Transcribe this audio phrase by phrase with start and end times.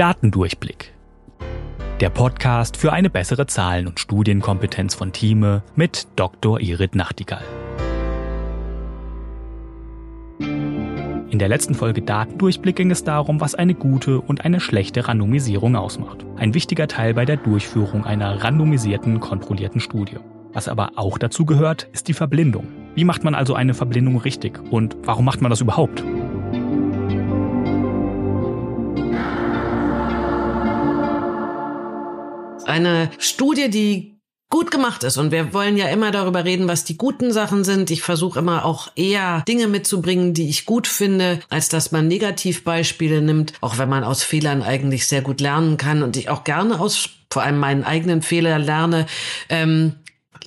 [0.00, 0.94] Datendurchblick.
[2.00, 6.58] Der Podcast für eine bessere Zahlen- und Studienkompetenz von Thieme mit Dr.
[6.58, 7.44] Irit Nachtigall.
[10.38, 15.76] In der letzten Folge Datendurchblick ging es darum, was eine gute und eine schlechte Randomisierung
[15.76, 16.24] ausmacht.
[16.36, 20.16] Ein wichtiger Teil bei der Durchführung einer randomisierten, kontrollierten Studie.
[20.54, 22.66] Was aber auch dazu gehört, ist die Verblindung.
[22.94, 26.02] Wie macht man also eine Verblindung richtig und warum macht man das überhaupt?
[32.70, 34.20] Eine Studie, die
[34.50, 35.16] gut gemacht ist.
[35.16, 37.90] Und wir wollen ja immer darüber reden, was die guten Sachen sind.
[37.90, 43.22] Ich versuche immer auch eher Dinge mitzubringen, die ich gut finde, als dass man Negativbeispiele
[43.22, 46.80] nimmt, auch wenn man aus Fehlern eigentlich sehr gut lernen kann und ich auch gerne
[46.80, 49.06] aus vor allem meinen eigenen Fehler lerne.
[49.48, 49.94] Ähm,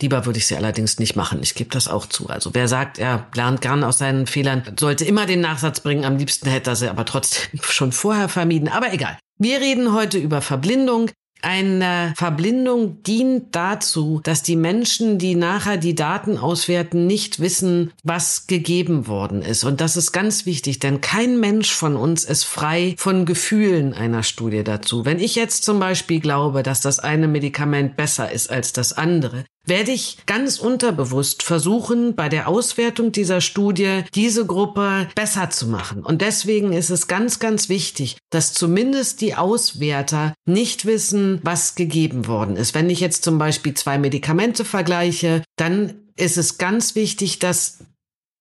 [0.00, 1.40] Lieber würde ich sie allerdings nicht machen.
[1.42, 2.28] Ich gebe das auch zu.
[2.28, 6.04] Also wer sagt, er lernt gern aus seinen Fehlern, sollte immer den Nachsatz bringen.
[6.06, 8.68] Am liebsten hätte er sie aber trotzdem schon vorher vermieden.
[8.68, 9.18] Aber egal.
[9.38, 11.10] Wir reden heute über Verblindung.
[11.42, 18.46] Eine Verblindung dient dazu, dass die Menschen, die nachher die Daten auswerten, nicht wissen, was
[18.46, 19.64] gegeben worden ist.
[19.64, 24.22] Und das ist ganz wichtig, denn kein Mensch von uns ist frei von Gefühlen einer
[24.22, 25.04] Studie dazu.
[25.04, 29.44] Wenn ich jetzt zum Beispiel glaube, dass das eine Medikament besser ist als das andere,
[29.66, 36.04] werde ich ganz unterbewusst versuchen, bei der Auswertung dieser Studie diese Gruppe besser zu machen.
[36.04, 42.26] Und deswegen ist es ganz, ganz wichtig, dass zumindest die Auswerter nicht wissen, was gegeben
[42.26, 42.74] worden ist.
[42.74, 47.78] Wenn ich jetzt zum Beispiel zwei Medikamente vergleiche, dann ist es ganz wichtig, dass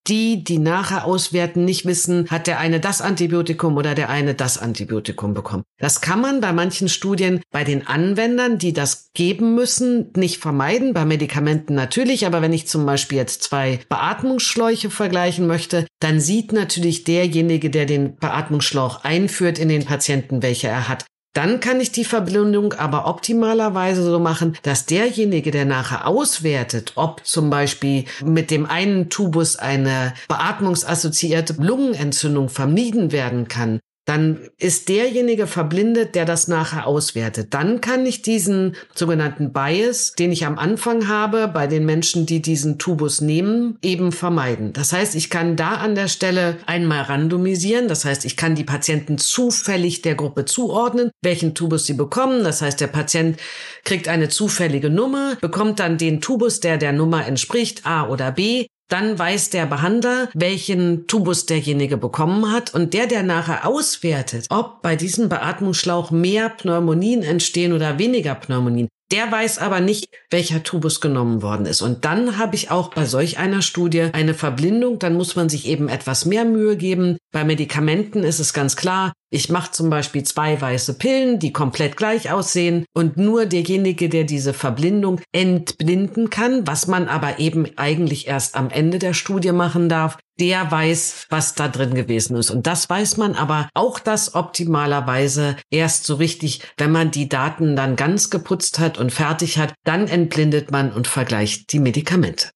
[0.08, 4.58] die, die nachher auswerten, nicht wissen, hat der eine das Antibiotikum oder der eine das
[4.58, 5.64] Antibiotikum bekommen.
[5.78, 10.94] Das kann man bei manchen Studien bei den Anwendern, die das geben müssen, nicht vermeiden.
[10.94, 16.52] Bei Medikamenten natürlich, aber wenn ich zum Beispiel jetzt zwei Beatmungsschläuche vergleichen möchte, dann sieht
[16.52, 21.92] natürlich derjenige, der den Beatmungsschlauch einführt in den Patienten, welche er hat, dann kann ich
[21.92, 28.52] die Verblindung aber optimalerweise so machen, dass derjenige, der nachher auswertet, ob zum Beispiel mit
[28.52, 36.48] dem einen Tubus eine beatmungsassoziierte Lungenentzündung vermieden werden kann, dann ist derjenige verblindet, der das
[36.48, 37.54] nachher auswertet.
[37.54, 42.42] Dann kann ich diesen sogenannten Bias, den ich am Anfang habe, bei den Menschen, die
[42.42, 44.74] diesen Tubus nehmen, eben vermeiden.
[44.74, 47.88] Das heißt, ich kann da an der Stelle einmal randomisieren.
[47.88, 52.44] Das heißt, ich kann die Patienten zufällig der Gruppe zuordnen, welchen Tubus sie bekommen.
[52.44, 53.40] Das heißt, der Patient
[53.84, 58.66] kriegt eine zufällige Nummer, bekommt dann den Tubus, der der Nummer entspricht, A oder B.
[58.92, 64.82] Dann weiß der Behandler, welchen Tubus derjenige bekommen hat und der, der nachher auswertet, ob
[64.82, 71.00] bei diesem Beatmungsschlauch mehr Pneumonien entstehen oder weniger Pneumonien, der weiß aber nicht, welcher Tubus
[71.00, 71.82] genommen worden ist.
[71.82, 75.00] Und dann habe ich auch bei solch einer Studie eine Verblindung.
[75.00, 77.18] Dann muss man sich eben etwas mehr Mühe geben.
[77.34, 81.96] Bei Medikamenten ist es ganz klar, ich mache zum Beispiel zwei weiße Pillen, die komplett
[81.96, 88.28] gleich aussehen und nur derjenige, der diese Verblindung entblinden kann, was man aber eben eigentlich
[88.28, 92.52] erst am Ende der Studie machen darf, der weiß, was da drin gewesen ist.
[92.52, 97.78] Und das weiß man aber auch das optimalerweise erst so richtig, wenn man die Daten
[97.78, 102.50] dann ganz geputzt hat und fertig hat, dann entblindet man und vergleicht die Medikamente.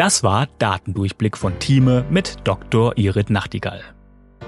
[0.00, 2.96] Das war Datendurchblick von Thieme mit Dr.
[2.96, 3.82] Irit Nachtigall.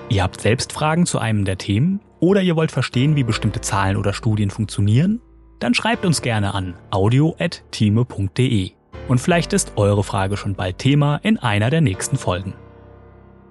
[0.09, 3.99] Ihr habt selbst Fragen zu einem der Themen oder ihr wollt verstehen, wie bestimmte Zahlen
[3.99, 5.21] oder Studien funktionieren?
[5.59, 8.71] Dann schreibt uns gerne an audio.thieme.de.
[9.09, 12.55] Und vielleicht ist eure Frage schon bald Thema in einer der nächsten Folgen.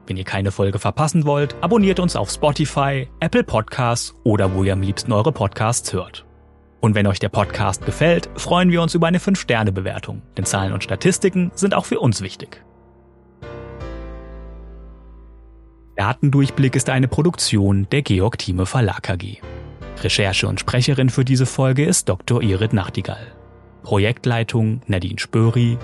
[0.07, 4.73] Wenn ihr keine Folge verpassen wollt, abonniert uns auf Spotify, Apple Podcasts oder wo ihr
[4.73, 6.25] am liebsten eure Podcasts hört.
[6.81, 10.83] Und wenn euch der Podcast gefällt, freuen wir uns über eine 5-Sterne-Bewertung, denn Zahlen und
[10.83, 12.63] Statistiken sind auch für uns wichtig.
[15.95, 19.41] Datendurchblick ist eine Produktion der Georg Thieme Verlag AG.
[20.01, 22.41] Recherche und Sprecherin für diese Folge ist Dr.
[22.41, 23.27] Irit Nachtigall.
[23.83, 25.77] Projektleitung Nadine Spöri,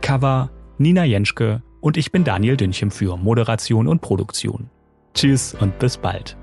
[0.00, 4.70] Cover Nina Jenschke und ich bin Daniel Dünchem für Moderation und Produktion.
[5.14, 6.36] Tschüss und bis bald.